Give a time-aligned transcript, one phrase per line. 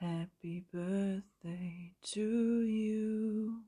[0.00, 3.64] Happy birthday to you.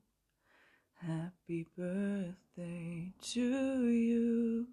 [0.95, 4.67] Happy birthday to you.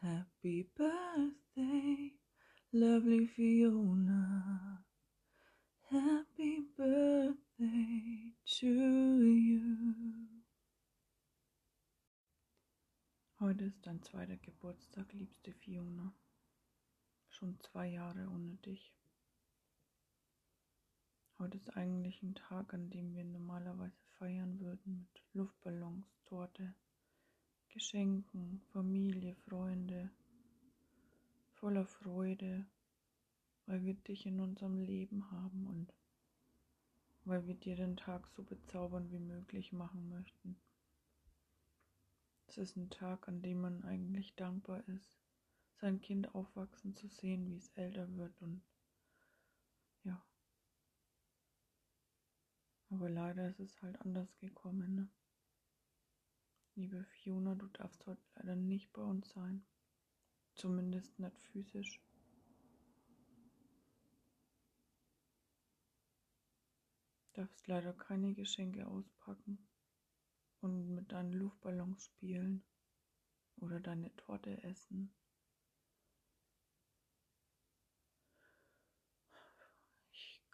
[0.00, 2.12] Happy birthday,
[2.72, 4.82] lovely Fiona.
[5.90, 9.62] Happy birthday to you.
[13.40, 16.14] Heute ist dein zweiter Geburtstag, liebste Fiona.
[17.28, 18.95] Schon zwei Jahre ohne dich.
[21.46, 26.74] Heute ist eigentlich ein Tag, an dem wir normalerweise feiern würden mit Luftballons, Torte,
[27.68, 30.10] Geschenken, Familie, Freunde,
[31.52, 32.66] voller Freude,
[33.66, 35.94] weil wir dich in unserem Leben haben und
[37.24, 40.56] weil wir dir den Tag so bezaubernd wie möglich machen möchten.
[42.48, 45.16] Es ist ein Tag, an dem man eigentlich dankbar ist,
[45.76, 48.62] sein Kind aufwachsen zu sehen, wie es älter wird und
[50.02, 50.20] ja,
[52.96, 54.94] aber leider ist es halt anders gekommen.
[54.94, 55.08] Ne?
[56.76, 59.66] Liebe Fiona, du darfst heute leider nicht bei uns sein.
[60.54, 62.00] Zumindest nicht physisch.
[67.34, 69.58] Du darfst leider keine Geschenke auspacken
[70.62, 72.64] und mit deinen Luftballons spielen
[73.56, 75.12] oder deine Torte essen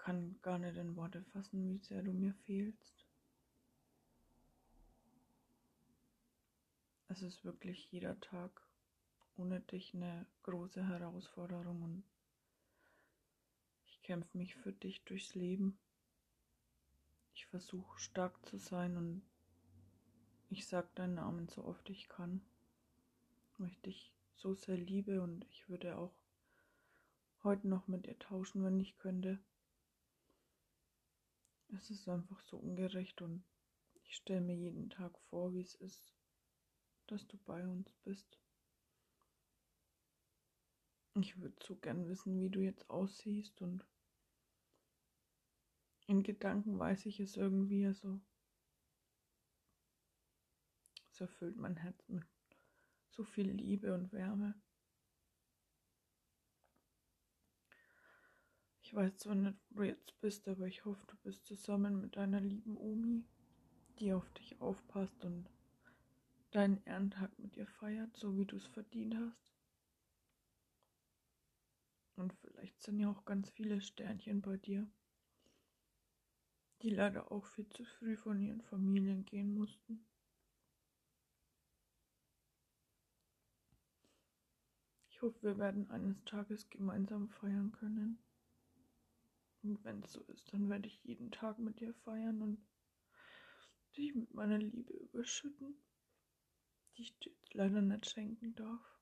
[0.02, 3.06] kann gar nicht in Worte fassen, wie sehr du mir fehlst.
[7.06, 8.50] Es ist wirklich jeder Tag
[9.36, 12.04] ohne dich eine große Herausforderung und
[13.86, 15.78] ich kämpfe mich für dich durchs Leben.
[17.34, 19.22] Ich versuche stark zu sein und
[20.50, 22.42] ich sage deinen Namen so oft ich kann,
[23.58, 26.14] weil ich dich so sehr liebe und ich würde auch
[27.44, 29.38] heute noch mit dir tauschen, wenn ich könnte.
[31.74, 33.44] Es ist einfach so ungerecht und
[34.04, 36.12] ich stelle mir jeden Tag vor, wie es ist,
[37.06, 38.38] dass du bei uns bist.
[41.14, 43.86] Ich würde so gern wissen, wie du jetzt aussiehst und
[46.06, 48.20] in Gedanken weiß ich es irgendwie, also
[51.10, 52.26] es erfüllt mein Herz mit
[53.10, 54.60] so viel Liebe und Wärme.
[58.92, 62.14] Ich weiß zwar nicht, wo du jetzt bist, aber ich hoffe, du bist zusammen mit
[62.14, 63.24] deiner lieben Omi,
[63.98, 65.48] die auf dich aufpasst und
[66.50, 69.50] deinen Ehrentag mit dir feiert, so wie du es verdient hast.
[72.16, 74.86] Und vielleicht sind ja auch ganz viele Sternchen bei dir,
[76.82, 80.04] die leider auch viel zu früh von ihren Familien gehen mussten.
[85.08, 88.18] Ich hoffe, wir werden eines Tages gemeinsam feiern können.
[89.62, 92.66] Und wenn es so ist, dann werde ich jeden Tag mit dir feiern und
[93.96, 95.76] dich mit meiner Liebe überschütten,
[96.96, 98.98] die ich dir leider nicht schenken darf.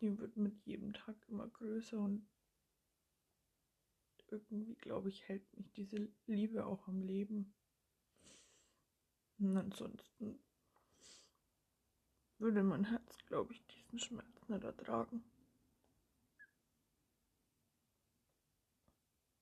[0.00, 2.26] Die wird mit jedem Tag immer größer und
[4.30, 7.54] irgendwie, glaube ich, hält mich diese Liebe auch am Leben.
[9.38, 10.38] Und ansonsten
[12.38, 15.24] würde mein Herz, glaube ich, diesen Schmerz nicht ertragen.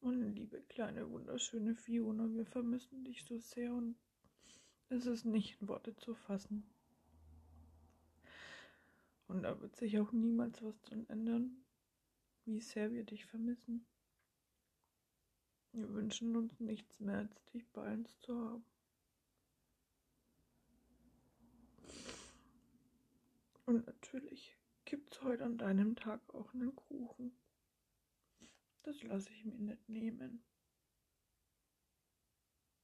[0.06, 3.96] Meine liebe kleine wunderschöne Fiona, wir vermissen dich so sehr und
[4.88, 6.62] es ist nicht in Worte zu fassen.
[9.26, 11.56] Und da wird sich auch niemals was dran ändern,
[12.44, 13.84] wie sehr wir dich vermissen.
[15.72, 18.64] Wir wünschen uns nichts mehr, als dich bei uns zu haben.
[23.64, 27.32] Und natürlich gibt's heute an deinem Tag auch einen Kuchen.
[28.86, 30.44] Das lasse ich mir nicht nehmen.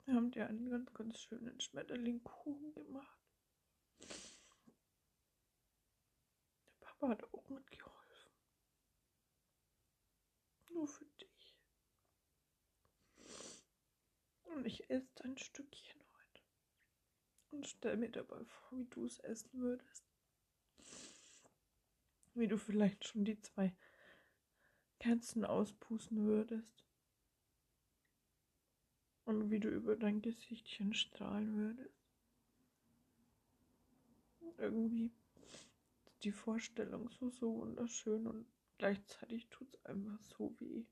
[0.05, 3.21] Wir haben dir einen ganz, ganz schönen Schmetterlingkuchen gemacht.
[4.01, 4.09] Der
[6.81, 8.33] Papa hat auch mitgeholfen.
[10.71, 11.57] Nur für dich.
[14.43, 16.43] Und ich esse ein Stückchen heute.
[17.51, 20.05] Und stell mir dabei vor, wie du es essen würdest.
[22.35, 23.77] Wie du vielleicht schon die zwei
[25.03, 26.85] Kerzen auspusten würdest.
[29.25, 32.07] Und wie du über dein Gesichtchen strahlen würdest.
[34.59, 35.11] Irgendwie
[36.07, 38.47] ist die Vorstellung so, so wunderschön und
[38.79, 40.85] gleichzeitig tut es einfach so weh.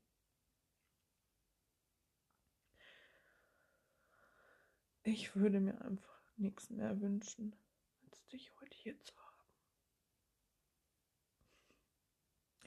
[5.03, 7.55] Ich würde mir einfach nichts mehr wünschen,
[8.03, 9.31] als dich heute hier zu haben.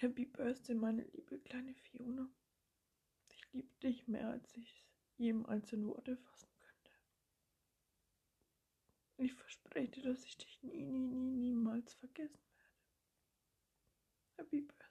[0.05, 2.29] Happy Birthday, meine liebe kleine Fiona.
[3.31, 6.93] Ich liebe dich mehr, als ich es jemals in Worte fassen könnte.
[9.17, 12.77] Ich verspreche dir, dass ich dich nie, nie, nie, niemals vergessen werde.
[14.37, 14.84] Happy Birthday.